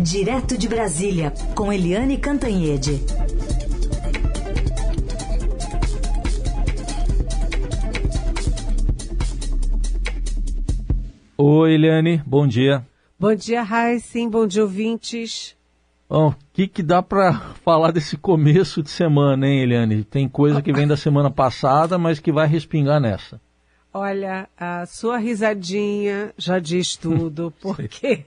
[0.00, 3.00] Direto de Brasília, com Eliane Cantanhede.
[11.36, 12.86] Oi, Eliane, bom dia.
[13.18, 15.56] Bom dia, Raíssen, bom dia, ouvintes.
[16.08, 17.32] Bom, o que, que dá para
[17.64, 20.04] falar desse começo de semana, hein, Eliane?
[20.04, 23.40] Tem coisa que vem da semana passada, mas que vai respingar nessa.
[23.92, 28.26] Olha, a sua risadinha já diz tudo, porque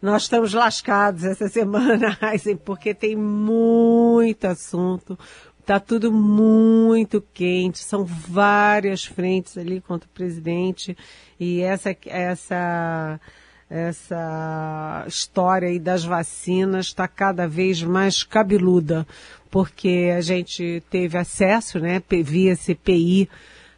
[0.00, 2.18] nós estamos lascados essa semana,
[2.64, 5.18] porque tem muito assunto,
[5.60, 10.96] está tudo muito quente, são várias frentes ali contra o presidente.
[11.38, 13.20] E essa essa
[13.68, 19.06] essa história aí das vacinas está cada vez mais cabeluda,
[19.50, 23.28] porque a gente teve acesso, né, via CPI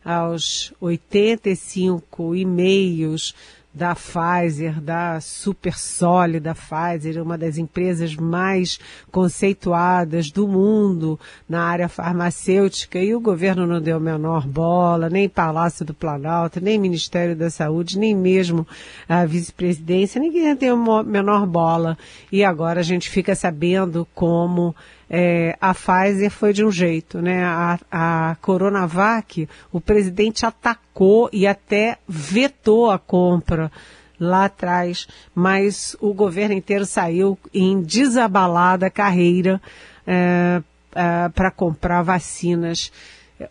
[0.05, 3.35] aos 85 e-mails
[3.73, 8.79] da Pfizer, da super sólida Pfizer, uma das empresas mais
[9.13, 11.19] conceituadas do mundo
[11.49, 16.79] na área farmacêutica, e o governo não deu menor bola, nem Palácio do Planalto, nem
[16.79, 18.67] Ministério da Saúde, nem mesmo
[19.09, 21.97] a vice-presidência, ninguém deu menor bola.
[22.33, 24.75] E agora a gente fica sabendo como
[25.13, 27.43] é, a Pfizer foi de um jeito, né?
[27.45, 33.73] A, a Coronavac, o presidente atacou e até vetou a compra
[34.21, 39.61] lá atrás, mas o governo inteiro saiu em desabalada carreira
[40.07, 40.63] é,
[40.95, 42.93] é, para comprar vacinas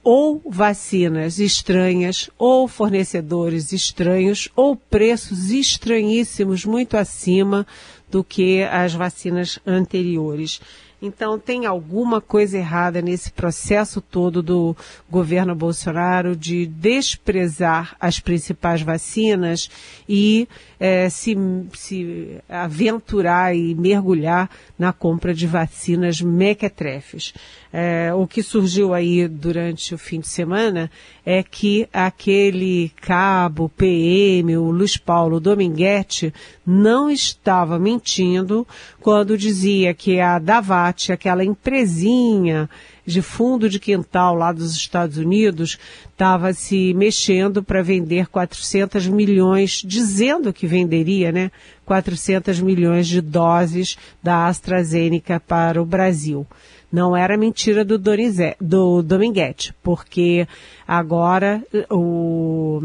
[0.04, 7.66] ou vacinas estranhas, ou fornecedores estranhos, ou preços estranhíssimos, muito acima
[8.10, 10.62] do que as vacinas anteriores.
[11.02, 14.75] Então, tem alguma coisa errada nesse processo todo do
[15.09, 19.70] governo Bolsonaro de desprezar as principais vacinas
[20.08, 20.47] e
[20.80, 21.38] é, se,
[21.73, 27.33] se aventurar e mergulhar na compra de vacinas mequetrefes.
[27.72, 30.89] É, o que surgiu aí durante o fim de semana
[31.23, 36.33] é que aquele cabo PM, o Luiz Paulo Dominguete,
[36.65, 38.65] não estava mentindo
[38.99, 42.70] quando dizia que a Davat, aquela empresinha
[43.05, 45.80] de fundo de quintal lá dos Estados Unidos,
[46.11, 51.52] estava se mexendo para vender 400 milhões, dizendo que venderia, né,
[51.86, 56.45] 400 milhões de doses da AstraZeneca para o Brasil.
[56.92, 60.48] Não era mentira do, Donizé, do Dominguete, porque
[60.88, 62.83] agora o,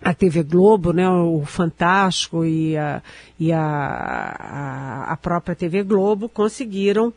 [0.00, 3.02] a TV Globo, né, o Fantástico e a,
[3.38, 7.12] e a, a, a própria TV Globo conseguiram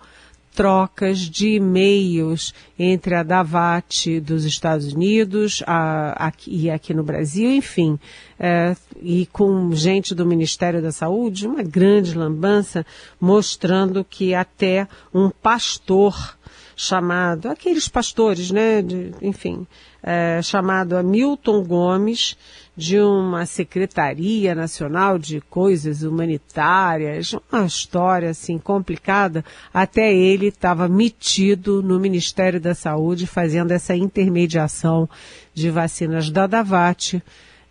[0.57, 7.99] trocas de e-mails entre a Davat dos Estados Unidos a, e aqui no Brasil, enfim,
[8.39, 12.83] é, e com gente do Ministério da Saúde, uma grande lambança,
[13.21, 16.35] mostrando que até um pastor
[16.75, 19.67] chamado, aqueles pastores, né, de, enfim,
[20.01, 22.35] é, chamado Hamilton Gomes,
[22.77, 29.43] de uma Secretaria Nacional de Coisas Humanitárias, uma história assim complicada,
[29.73, 35.09] até ele estava metido no Ministério da Saúde fazendo essa intermediação
[35.55, 37.19] de vacinas da Davat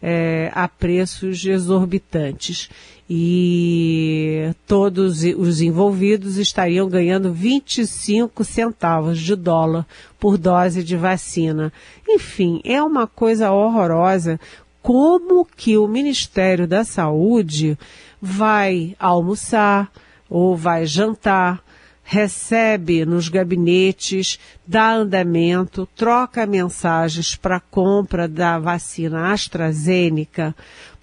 [0.03, 2.69] é, a preços exorbitantes.
[3.09, 9.87] E todos os envolvidos estariam ganhando 25 centavos de dólar
[10.19, 11.73] por dose de vacina.
[12.09, 14.41] Enfim, é uma coisa horrorosa
[14.87, 17.77] como que o Ministério da Saúde
[18.23, 19.91] vai almoçar
[20.31, 21.61] ou vai jantar,
[22.05, 30.55] recebe nos gabinetes, dá andamento, troca mensagens para compra da vacina AstraZeneca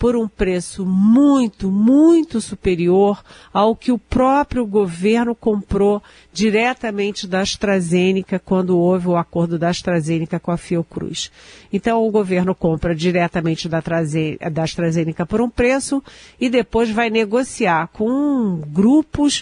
[0.04, 6.04] por um preço muito, muito superior ao que o próprio governo comprou
[6.34, 11.32] diretamente da AstraZeneca quando houve o acordo da AstraZeneca com a Fiocruz.
[11.72, 13.82] Então o governo compra diretamente da,
[14.52, 16.04] da AstraZeneca por um preço
[16.38, 19.42] e depois vai negociar com grupos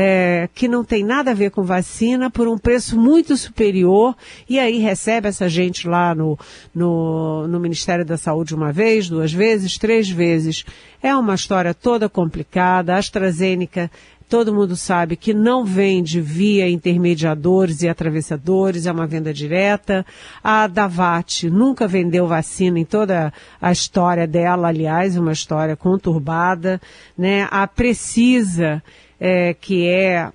[0.00, 4.16] é, que não tem nada a ver com vacina por um preço muito superior
[4.48, 6.38] e aí recebe essa gente lá no,
[6.72, 10.64] no, no Ministério da Saúde uma vez, duas vezes, três vezes.
[11.02, 12.94] É uma história toda complicada.
[12.94, 13.90] A AstraZeneca
[14.28, 20.06] todo mundo sabe que não vende via intermediadores e atravessadores, é uma venda direta.
[20.44, 26.80] A Davat nunca vendeu vacina em toda a história dela, aliás, uma história conturbada,
[27.16, 27.48] né?
[27.50, 28.80] A Precisa
[29.20, 30.30] é, que é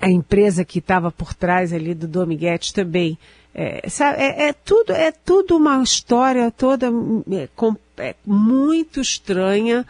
[0.00, 3.18] a empresa que estava por trás ali do Dominguete também.
[3.54, 6.92] É, sabe, é, é, tudo, é tudo uma história toda
[7.32, 9.84] é, com, é, muito estranha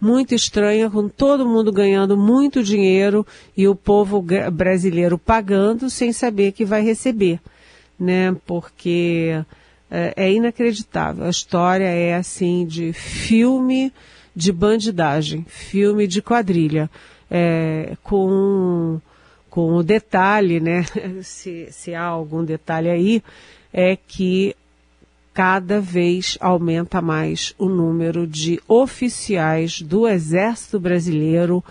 [0.00, 6.52] muito estranha, com todo mundo ganhando muito dinheiro e o povo brasileiro pagando sem saber
[6.52, 7.38] que vai receber,
[7.98, 8.34] né?
[8.46, 9.44] Porque
[9.90, 11.24] é, é inacreditável.
[11.24, 13.92] A história é assim de filme
[14.34, 16.88] de bandidagem, filme de quadrilha,
[17.30, 19.00] é, com
[19.48, 20.84] com o detalhe, né?
[21.22, 23.22] Se, se há algum detalhe aí,
[23.72, 24.54] é que
[25.34, 31.64] cada vez aumenta mais o número de oficiais do Exército Brasileiro,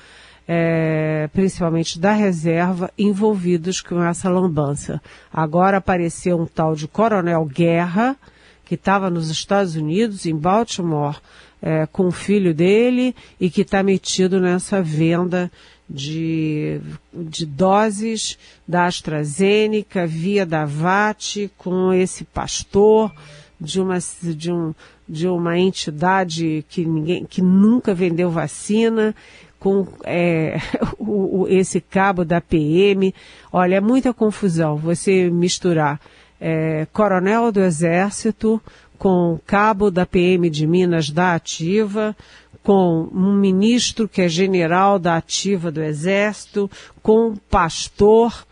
[0.48, 5.02] é, principalmente da reserva, envolvidos com essa lambança.
[5.32, 8.18] Agora apareceu um tal de Coronel Guerra,
[8.66, 11.20] que estava nos Estados Unidos, em Baltimore,
[11.62, 15.52] é, com o filho dele e que está metido nessa venda
[15.90, 16.80] de,
[17.14, 23.12] de doses da AstraZeneca via da VAT com esse pastor
[23.60, 24.74] de uma, de, um,
[25.08, 29.14] de uma entidade que, ninguém, que nunca vendeu vacina,
[29.60, 30.58] com é,
[30.98, 33.14] o, o, esse cabo da PM.
[33.52, 36.00] Olha, é muita confusão você misturar
[36.40, 38.62] é, coronel do Exército
[39.00, 42.16] com cabo da PM de Minas da Ativa,
[42.62, 46.70] com um ministro que é general da Ativa do Exército,
[47.02, 48.46] com pastor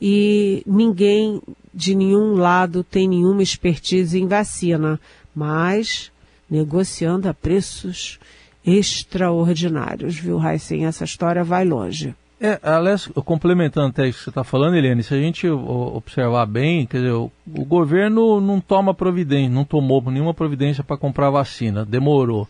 [0.00, 1.40] e ninguém
[1.72, 5.00] de nenhum lado tem nenhuma expertise em vacina,
[5.34, 6.12] mas
[6.48, 8.20] negociando a preços
[8.64, 10.84] extraordinários, viu, Heisen?
[10.84, 12.14] Essa história vai longe.
[12.44, 16.84] É, aliás, complementando até isso que você está falando, Eliane, se a gente observar bem,
[16.84, 21.86] quer dizer, o, o governo não toma providência, não tomou nenhuma providência para comprar vacina,
[21.86, 22.46] demorou.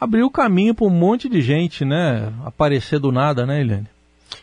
[0.00, 3.88] Abriu caminho para um monte de gente, né, aparecer do nada, né, Eliane?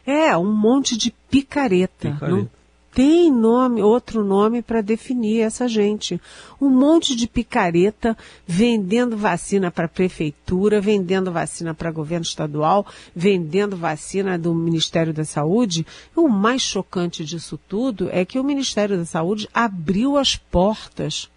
[0.05, 2.09] É, um monte de picareta.
[2.11, 2.35] picareta.
[2.35, 2.60] Não
[2.93, 6.21] tem nome, outro nome para definir essa gente.
[6.59, 12.85] Um monte de picareta vendendo vacina para prefeitura, vendendo vacina para governo estadual,
[13.15, 15.85] vendendo vacina do Ministério da Saúde.
[16.15, 21.29] O mais chocante disso tudo é que o Ministério da Saúde abriu as portas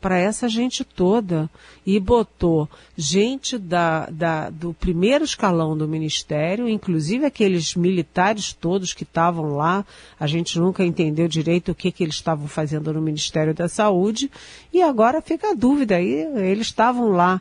[0.00, 1.50] para essa gente toda
[1.84, 9.02] e botou gente da, da, do primeiro escalão do ministério, inclusive aqueles militares todos que
[9.02, 9.84] estavam lá.
[10.18, 14.30] A gente nunca entendeu direito o que, que eles estavam fazendo no Ministério da Saúde.
[14.72, 17.40] E agora fica a dúvida aí, eles estavam lá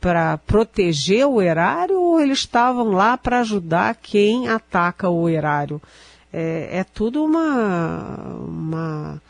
[0.00, 5.80] para proteger o erário ou eles estavam lá para ajudar quem ataca o erário?
[6.32, 9.22] É, é tudo uma, uma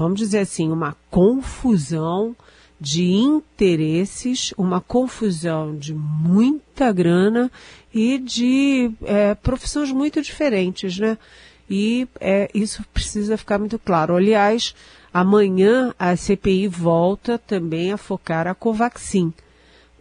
[0.00, 2.34] vamos dizer assim, uma confusão
[2.80, 7.52] de interesses, uma confusão de muita grana
[7.92, 11.18] e de é, profissões muito diferentes, né?
[11.68, 14.16] E é, isso precisa ficar muito claro.
[14.16, 14.74] Aliás,
[15.12, 19.34] amanhã a CPI volta também a focar a Covaxin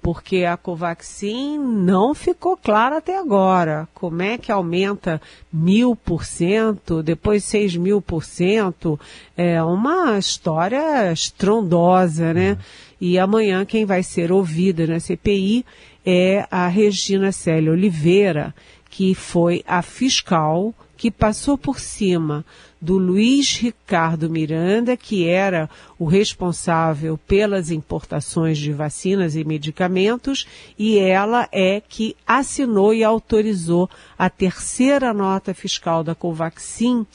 [0.01, 3.87] porque a Covaxin não ficou clara até agora.
[3.93, 8.99] Como é que aumenta mil por cento, depois seis mil por cento?
[9.35, 12.57] É uma história estrondosa, né?
[12.99, 15.65] E amanhã quem vai ser ouvida na CPI
[16.05, 18.53] é a Regina Célia Oliveira,
[18.89, 22.43] que foi a fiscal que passou por cima
[22.81, 30.45] do Luiz Ricardo Miranda, que era o responsável pelas importações de vacinas e medicamentos,
[30.77, 37.07] e ela é que assinou e autorizou a terceira nota fiscal da Covaxin,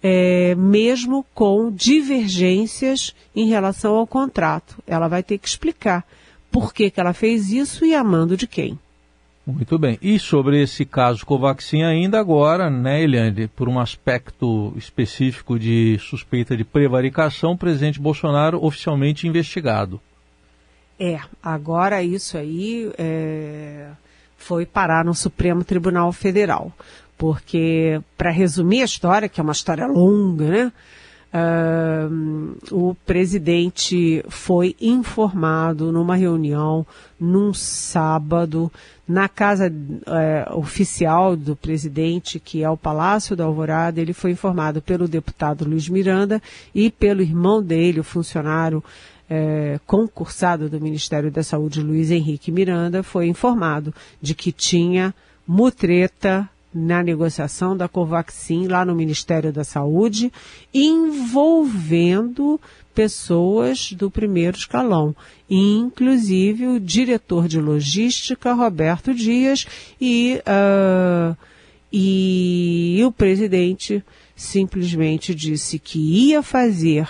[0.00, 4.80] é, mesmo com divergências em relação ao contrato.
[4.86, 6.06] Ela vai ter que explicar
[6.48, 8.78] por que, que ela fez isso e a mando de quem.
[9.46, 9.96] Muito bem.
[10.02, 16.56] E sobre esse caso Covaxin ainda agora, né, Eliane, por um aspecto específico de suspeita
[16.56, 20.00] de prevaricação, o presidente Bolsonaro oficialmente investigado.
[20.98, 23.90] É, agora isso aí é,
[24.36, 26.72] foi parar no Supremo Tribunal Federal.
[27.16, 30.72] Porque, para resumir a história, que é uma história longa, né?
[31.34, 36.86] Uh, o presidente foi informado numa reunião
[37.20, 38.72] num sábado
[39.06, 44.00] na casa uh, oficial do presidente, que é o Palácio da Alvorada.
[44.00, 46.40] Ele foi informado pelo deputado Luiz Miranda
[46.74, 48.82] e pelo irmão dele, o funcionário
[49.30, 53.92] uh, concursado do Ministério da Saúde, Luiz Henrique Miranda, foi informado
[54.22, 55.14] de que tinha
[55.46, 60.32] mutreta na negociação da Covaxin lá no Ministério da Saúde,
[60.72, 62.60] envolvendo
[62.94, 65.14] pessoas do primeiro escalão,
[65.48, 69.66] inclusive o diretor de logística, Roberto Dias,
[70.00, 71.36] e, uh,
[71.92, 74.02] e o presidente
[74.34, 77.08] simplesmente disse que ia fazer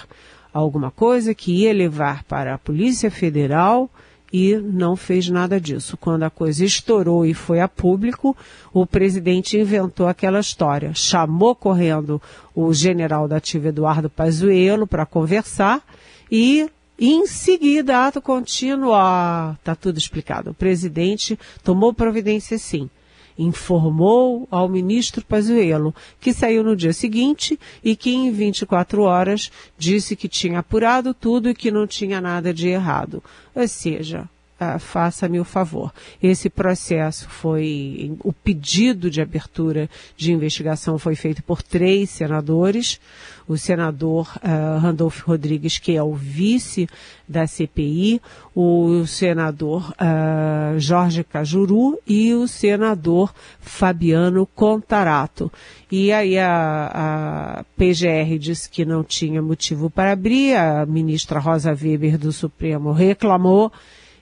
[0.53, 3.91] alguma coisa, que ia levar para a Polícia Federal
[4.39, 5.97] e não fez nada disso.
[5.97, 8.37] Quando a coisa estourou e foi a público,
[8.71, 10.93] o presidente inventou aquela história.
[10.93, 12.21] Chamou correndo
[12.55, 15.83] o general da ativa Eduardo Pazuello para conversar
[16.31, 20.51] e em seguida, ato contínuo, ah, tá tudo explicado.
[20.51, 22.91] O presidente tomou providência sim
[23.39, 30.17] informou ao ministro Pazuello, que saiu no dia seguinte e que em 24 horas disse
[30.17, 33.23] que tinha apurado tudo e que não tinha nada de errado.
[33.55, 34.29] Ou seja,
[34.59, 35.93] ah, faça-me o favor.
[36.23, 42.99] Esse processo foi, o pedido de abertura de investigação foi feito por três senadores.
[43.47, 46.89] O senador uh, Randolph Rodrigues, que é o vice
[47.29, 48.21] da CPI,
[48.55, 55.53] o senador uh, Jorge Cajuru e o senador Fabiano Contarato.
[55.93, 61.71] E aí a, a PGR disse que não tinha motivo para abrir, a ministra Rosa
[61.71, 63.71] Weber do Supremo reclamou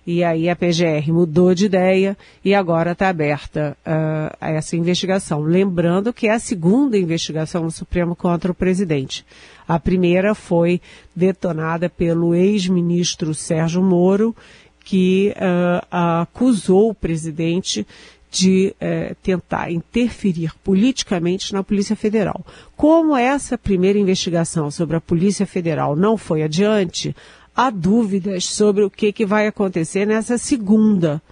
[0.06, 5.40] e aí a PGR mudou de ideia e agora está aberta uh, a essa investigação.
[5.40, 9.24] Lembrando que é a segunda investigação no Supremo contra o presidente.
[9.66, 10.80] A primeira foi
[11.16, 14.36] detonada pelo ex-ministro Sérgio Moro,
[14.84, 17.86] que uh, acusou o presidente
[18.30, 22.44] de uh, tentar interferir politicamente na Polícia Federal.
[22.76, 27.14] Como essa primeira investigação sobre a Polícia Federal não foi adiante,
[27.54, 31.22] há dúvidas sobre o que, que vai acontecer nessa segunda,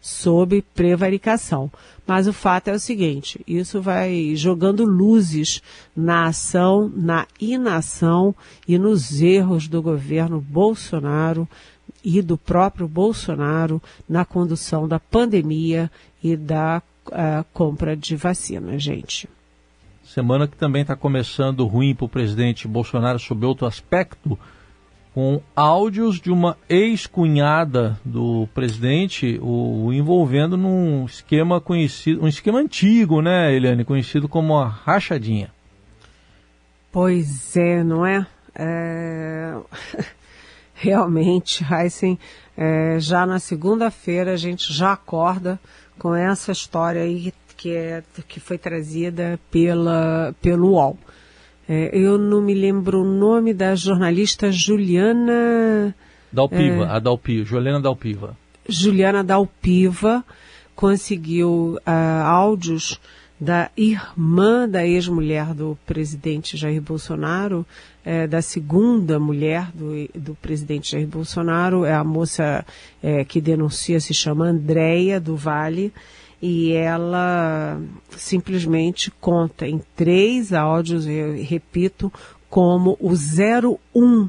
[0.00, 1.70] sobre prevaricação.
[2.06, 5.62] Mas o fato é o seguinte: isso vai jogando luzes
[5.94, 8.34] na ação, na inação
[8.66, 11.48] e nos erros do governo Bolsonaro
[12.04, 15.90] e do próprio Bolsonaro na condução da pandemia
[16.22, 19.28] e da uh, compra de vacina, gente.
[20.04, 24.38] Semana que também está começando ruim para o presidente Bolsonaro sob outro aspecto
[25.14, 33.20] com áudios de uma ex-cunhada do presidente, o, envolvendo num esquema conhecido, um esquema antigo,
[33.20, 35.52] né, Eliane, conhecido como a rachadinha.
[36.90, 38.26] Pois é, não é?
[38.54, 39.54] é...
[40.74, 42.18] Realmente, Heisen,
[42.56, 45.60] é, já na segunda-feira a gente já acorda
[45.98, 50.98] com essa história aí que, é, que foi trazida pela, pelo UOL.
[51.68, 55.94] É, eu não me lembro o nome da jornalista Juliana.
[56.32, 58.36] Dalpiva, é, a Dalpiva, Juliana Dalpiva.
[58.68, 60.24] Juliana Dalpiva
[60.74, 62.98] conseguiu uh, áudios
[63.42, 67.66] da irmã da ex-mulher do presidente Jair Bolsonaro,
[68.04, 72.64] é, da segunda mulher do, do presidente Jair Bolsonaro, é a moça
[73.02, 75.92] é, que denuncia, se chama Andréia do Vale,
[76.42, 77.80] e ela
[78.16, 82.12] simplesmente conta em três áudios, eu repito,
[82.50, 84.28] como o 01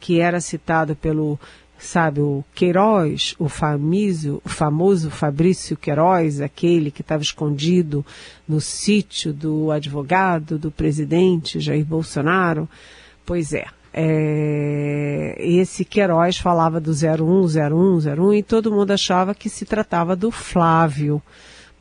[0.00, 1.38] que era citado pelo,
[1.78, 8.04] sabe, o Queiroz, o famoso, o famoso Fabrício Queiroz, aquele que estava escondido
[8.48, 12.68] no sítio do advogado do presidente Jair Bolsonaro.
[13.24, 19.48] Pois é, é, esse Queiroz falava do 01, 01, 01 e todo mundo achava que
[19.48, 21.22] se tratava do Flávio.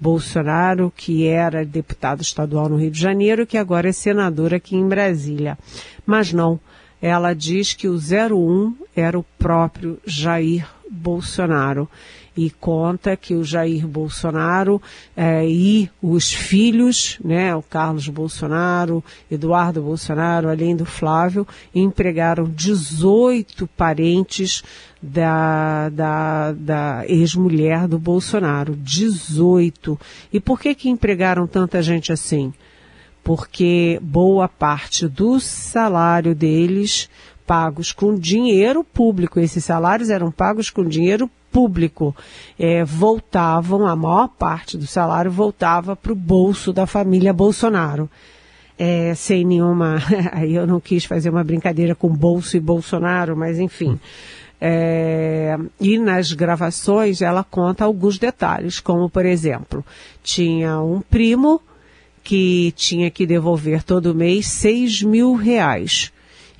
[0.01, 4.88] Bolsonaro, que era deputado estadual no Rio de Janeiro, que agora é senador aqui em
[4.88, 5.60] Brasília.
[6.03, 6.60] Mas não,
[7.00, 11.88] ela diz que o 01 era o próprio Jair Bolsonaro
[12.35, 14.81] e conta que o Jair Bolsonaro
[15.15, 21.45] é, e os filhos, né, o Carlos Bolsonaro, Eduardo Bolsonaro, além do Flávio,
[21.75, 24.63] empregaram 18 parentes
[25.01, 28.75] da, da, da ex-mulher do Bolsonaro.
[28.75, 30.00] 18.
[30.31, 32.53] E por que que empregaram tanta gente assim?
[33.23, 37.09] Porque boa parte do salário deles
[37.45, 42.15] pagos com dinheiro público, esses salários eram pagos com dinheiro público,
[42.58, 48.10] é, voltavam, a maior parte do salário voltava para o bolso da família Bolsonaro.
[48.79, 49.98] É, sem nenhuma.
[50.34, 54.00] Aí eu não quis fazer uma brincadeira com bolso e Bolsonaro, mas enfim.
[54.60, 59.84] É, e nas gravações ela conta alguns detalhes, como por exemplo,
[60.24, 61.60] tinha um primo
[62.24, 66.12] que tinha que devolver todo mês seis mil reais.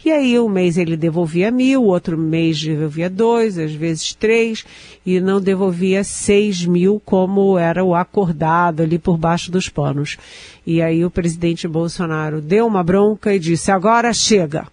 [0.03, 4.65] E aí um mês ele devolvia mil, outro mês devolvia dois, às vezes três,
[5.05, 10.17] e não devolvia seis mil como era o acordado ali por baixo dos panos.
[10.65, 14.67] E aí o presidente Bolsonaro deu uma bronca e disse, agora chega,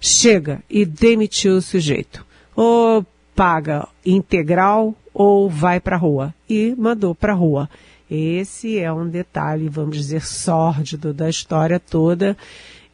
[0.00, 6.34] chega, e demitiu o sujeito ou paga integral ou vai para a rua.
[6.48, 7.68] E mandou para a rua.
[8.10, 12.36] Esse é um detalhe, vamos dizer, sórdido da história toda.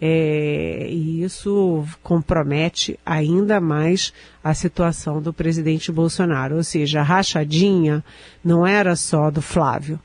[0.04, 6.56] É, e isso compromete ainda mais a situação do presidente Bolsonaro.
[6.56, 8.04] Ou seja, a rachadinha
[8.44, 10.00] não era só do Flávio.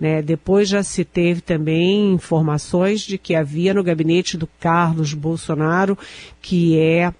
[0.00, 0.22] Né?
[0.22, 5.98] Depois já se teve também informações de que havia no gabinete do Carlos Bolsonaro,
[6.40, 7.12] que é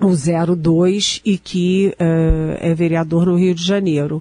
[0.00, 4.20] o 02 e que uh, é vereador no Rio de Janeiro.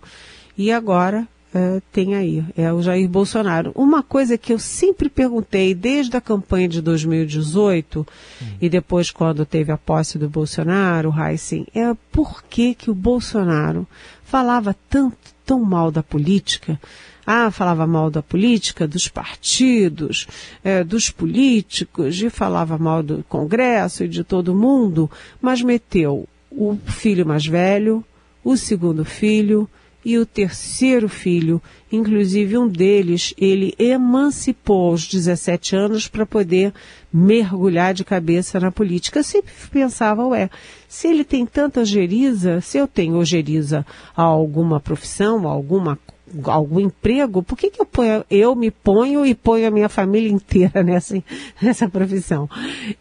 [0.56, 3.72] E agora é, tem aí, é o Jair Bolsonaro.
[3.76, 8.46] Uma coisa que eu sempre perguntei desde a campanha de 2018 hum.
[8.62, 13.86] e depois quando teve a posse do Bolsonaro, Heisen, é por que que o Bolsonaro
[14.24, 16.80] falava tanto, tão mal da política?
[17.26, 20.28] Ah, falava mal da política, dos partidos,
[20.64, 25.10] é, dos políticos, e falava mal do Congresso e de todo mundo,
[25.42, 28.04] mas meteu o filho mais velho,
[28.44, 29.70] o segundo filho,
[30.04, 36.74] e o terceiro filho, inclusive um deles, ele emancipou aos 17 anos para poder
[37.14, 39.20] mergulhar de cabeça na política.
[39.20, 40.50] Eu sempre pensava, ué,
[40.88, 46.00] se ele tem tanta ojeriza, se eu tenho ojeriza a alguma profissão, a alguma
[46.46, 50.30] algum emprego, por que, que eu, ponho, eu me ponho e ponho a minha família
[50.32, 51.22] inteira nessa,
[51.62, 52.50] nessa profissão?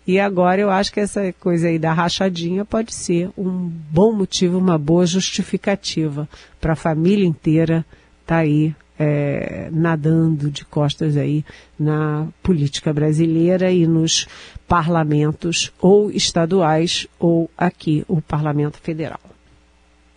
[0.06, 4.58] E agora eu acho que essa coisa aí da rachadinha pode ser um bom motivo,
[4.58, 6.28] uma boa justificativa
[6.60, 7.84] para a família inteira
[8.22, 11.42] estar tá aí é, nadando de costas aí
[11.78, 14.28] na política brasileira e nos
[14.68, 19.29] parlamentos ou estaduais ou aqui o parlamento federal.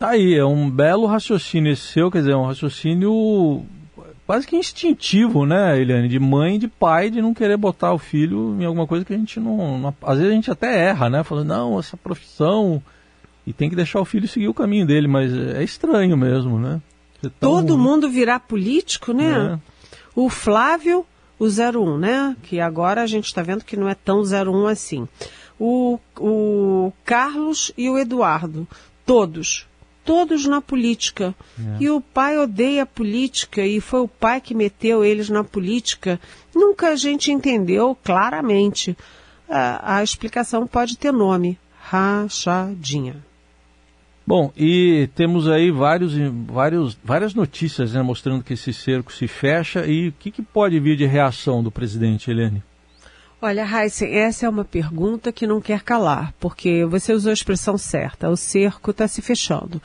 [0.03, 3.65] Tá aí, é um belo raciocínio esse seu, quer dizer, é um raciocínio
[4.27, 6.09] quase que instintivo, né, Eliane?
[6.09, 9.17] De mãe, de pai, de não querer botar o filho em alguma coisa que a
[9.17, 9.79] gente não.
[9.79, 11.23] não às vezes a gente até erra, né?
[11.23, 12.83] Falando, não, essa profissão.
[13.47, 16.81] E tem que deixar o filho seguir o caminho dele, mas é estranho mesmo, né?
[17.21, 17.31] Tão...
[17.61, 19.57] Todo mundo virar político, né?
[19.57, 19.59] É.
[20.13, 21.05] O Flávio,
[21.39, 22.35] o 01, né?
[22.43, 25.07] Que agora a gente está vendo que não é tão 01 assim.
[25.57, 28.67] O, o Carlos e o Eduardo,
[29.05, 29.65] todos
[30.05, 31.33] todos na política.
[31.59, 31.83] É.
[31.83, 36.19] E o pai odeia a política e foi o pai que meteu eles na política.
[36.53, 38.97] Nunca a gente entendeu claramente.
[39.49, 43.23] A, a explicação pode ter nome: rachadinha.
[44.25, 46.13] Bom, e temos aí vários,
[46.47, 50.79] vários, várias notícias né, mostrando que esse cerco se fecha e o que, que pode
[50.79, 52.63] vir de reação do presidente, Helene?
[53.45, 57.77] Olha, Heisen, essa é uma pergunta que não quer calar, porque você usou a expressão
[57.77, 59.81] certa, o cerco está se fechando.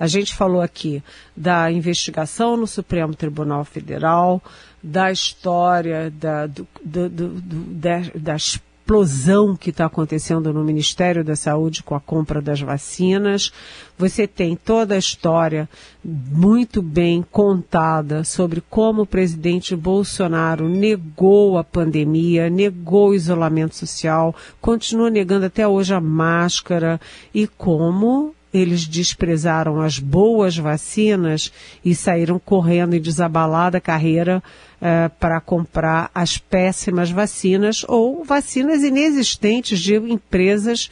[0.00, 1.02] A gente falou aqui
[1.36, 4.42] da investigação no Supremo Tribunal Federal,
[4.82, 8.58] da história da, do, do, do, das
[8.92, 13.50] explosão que está acontecendo no Ministério da Saúde com a compra das vacinas.
[13.96, 15.66] Você tem toda a história
[16.04, 24.34] muito bem contada sobre como o presidente Bolsonaro negou a pandemia, negou o isolamento social,
[24.60, 27.00] continua negando até hoje a máscara
[27.32, 31.50] e como eles desprezaram as boas vacinas
[31.82, 34.42] e saíram correndo e desabalada a carreira
[34.82, 40.90] uh, para comprar as péssimas vacinas ou vacinas inexistentes de empresas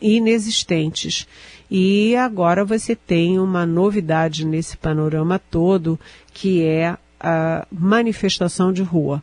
[0.00, 1.28] inexistentes.
[1.70, 5.98] E agora você tem uma novidade nesse panorama todo,
[6.32, 9.22] que é a manifestação de rua.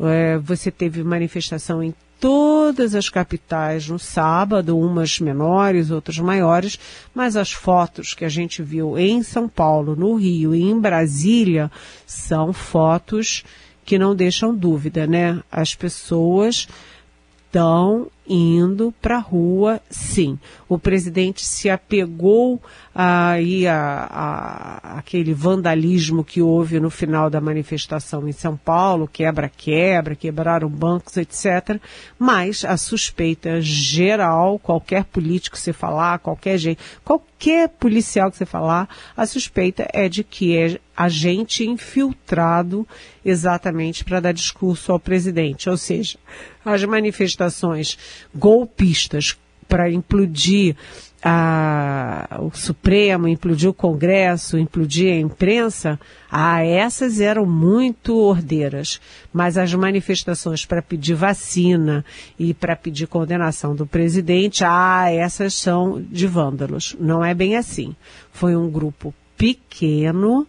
[0.00, 6.78] É, você teve manifestação em todas as capitais no sábado, umas menores, outras maiores,
[7.14, 11.70] mas as fotos que a gente viu em São Paulo, no Rio e em Brasília
[12.06, 13.44] são fotos
[13.84, 15.42] que não deixam dúvida, né?
[15.52, 16.66] As pessoas
[17.46, 20.38] estão indo para a rua, sim.
[20.68, 22.60] O presidente se apegou
[22.94, 30.14] aí a, a, aquele vandalismo que houve no final da manifestação em São Paulo, quebra-quebra,
[30.14, 31.80] quebraram bancos, etc.
[32.18, 38.46] Mas a suspeita geral, qualquer político que você falar, qualquer gente, qualquer policial que você
[38.46, 42.86] falar, a suspeita é de que é agente infiltrado
[43.24, 45.68] exatamente para dar discurso ao presidente.
[45.68, 46.16] Ou seja,
[46.64, 47.98] as manifestações
[48.34, 49.36] golpistas
[49.68, 50.76] para implodir
[51.26, 55.98] a, o Supremo, implodir o Congresso, implodir a imprensa,
[56.30, 59.00] ah, essas eram muito ordeiras.
[59.32, 62.04] Mas as manifestações para pedir vacina
[62.38, 66.94] e para pedir condenação do presidente, ah, essas são de vândalos.
[67.00, 67.96] Não é bem assim.
[68.30, 70.46] Foi um grupo pequeno,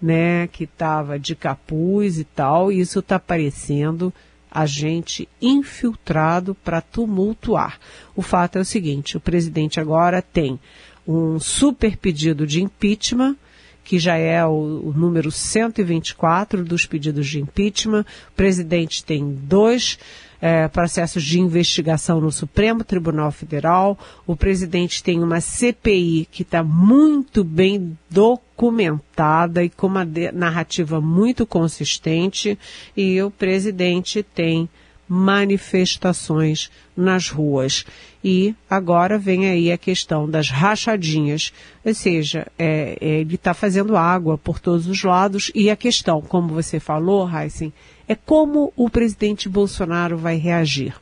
[0.00, 4.12] né, que estava de capuz e tal, e isso está parecendo
[4.50, 7.78] agente infiltrado para tumultuar.
[8.14, 10.58] O fato é o seguinte: o presidente agora tem
[11.06, 13.36] um super pedido de impeachment,
[13.82, 18.04] que já é o, o número 124 dos pedidos de impeachment.
[18.30, 19.98] O presidente tem dois
[20.40, 23.98] é, processos de investigação no Supremo Tribunal Federal.
[24.26, 31.46] O presidente tem uma CPI que está muito bem documentada e com uma narrativa muito
[31.46, 32.58] consistente.
[32.96, 34.68] E o presidente tem
[35.08, 37.86] manifestações nas ruas.
[38.22, 41.52] E agora vem aí a questão das rachadinhas,
[41.84, 46.20] ou seja, é, é, ele está fazendo água por todos os lados e a questão,
[46.20, 47.72] como você falou, Heisen,
[48.06, 50.94] é como o presidente Bolsonaro vai reagir.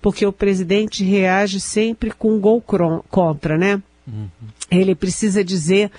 [0.00, 2.62] Porque o presidente reage sempre com um gol
[3.08, 3.80] contra, né?
[4.06, 4.28] Uhum.
[4.70, 5.90] Ele precisa dizer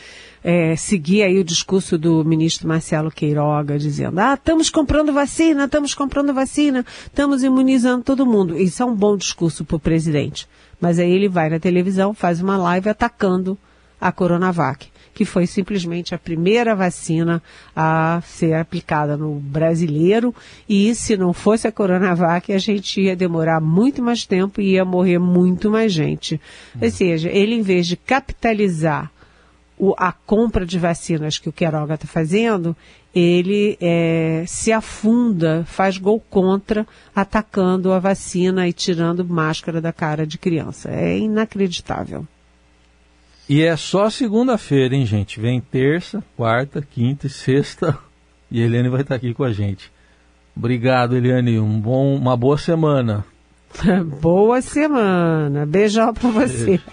[0.44, 5.94] é, seguir aí o discurso do ministro Marcelo Queiroga, dizendo, ah, estamos comprando vacina, estamos
[5.94, 8.58] comprando vacina, estamos imunizando todo mundo.
[8.58, 10.48] Isso é um bom discurso para o presidente.
[10.82, 13.58] Mas aí ele vai na televisão, faz uma live atacando
[14.02, 17.42] a Coronavac, que foi simplesmente a primeira vacina
[17.74, 20.36] a ser aplicada no brasileiro.
[20.68, 24.84] E se não fosse a Coronavac, a gente ia demorar muito mais tempo e ia
[24.84, 26.36] morrer muito mais gente.
[26.76, 26.80] Hum.
[26.82, 29.10] Ou seja, ele, em vez de capitalizar
[29.84, 32.74] o, a compra de vacinas que o Queiroga está fazendo,
[33.14, 40.26] ele é, se afunda, faz gol contra, atacando a vacina e tirando máscara da cara
[40.26, 40.90] de criança.
[40.90, 42.26] É inacreditável.
[43.50, 45.38] E é só segunda-feira, hein, gente?
[45.38, 47.98] Vem terça, quarta, quinta e sexta.
[48.52, 49.92] E a Eliane vai estar aqui com a gente.
[50.56, 51.60] Obrigado, Eliane.
[51.60, 53.26] Um bom, uma boa semana.
[54.22, 55.66] boa semana.
[55.66, 56.66] Beijão para você.
[56.66, 56.84] Beijo.